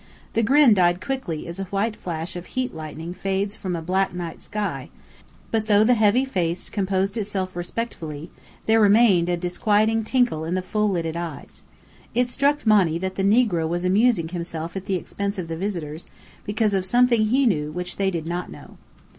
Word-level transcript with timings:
The 0.33 0.41
grin 0.41 0.73
died 0.73 0.99
quickly 0.99 1.45
as 1.45 1.59
a 1.59 1.65
white 1.65 1.95
flash 1.95 2.35
of 2.35 2.47
heat 2.47 2.73
lightning 2.73 3.13
fades 3.13 3.55
from 3.55 3.75
a 3.75 3.83
black 3.83 4.15
night 4.15 4.41
sky: 4.41 4.89
but 5.51 5.67
though 5.67 5.83
the 5.83 5.93
heavy 5.93 6.25
face 6.25 6.71
composed 6.71 7.17
itself 7.17 7.55
respectfully, 7.55 8.31
there 8.65 8.79
remained 8.81 9.29
a 9.29 9.37
disquieting 9.37 10.03
twinkle 10.03 10.43
in 10.43 10.55
the 10.55 10.63
full 10.63 10.89
lidded 10.89 11.15
eyes. 11.17 11.61
It 12.15 12.31
struck 12.31 12.65
Monny 12.65 12.97
that 12.97 13.13
the 13.13 13.23
negro 13.23 13.69
was 13.69 13.85
amusing 13.85 14.29
himself 14.29 14.75
at 14.75 14.87
the 14.87 14.95
expense 14.95 15.37
of 15.37 15.49
the 15.49 15.55
visitors, 15.55 16.07
because 16.45 16.73
of 16.73 16.83
something 16.83 17.25
he 17.25 17.45
knew 17.45 17.71
which 17.71 17.97
they 17.97 18.09
did 18.09 18.25
not 18.25 18.49
know. 18.49 18.77